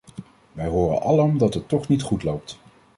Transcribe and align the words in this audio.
Wij 0.51 0.67
horen 0.67 1.01
alom 1.01 1.37
dat 1.37 1.53
het 1.53 1.67
toch 1.67 1.87
niet 1.87 2.01
goed 2.01 2.23
loopt. 2.23 2.59